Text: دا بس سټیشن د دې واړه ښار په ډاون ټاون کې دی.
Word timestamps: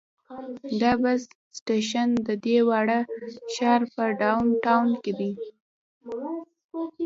دا 0.81 0.91
بس 1.03 1.21
سټیشن 1.57 2.09
د 2.27 2.29
دې 2.45 2.57
واړه 2.67 2.99
ښار 3.53 3.81
په 3.93 4.03
ډاون 4.21 4.47
ټاون 4.63 4.89
کې 5.03 5.11
دی. 5.19 5.31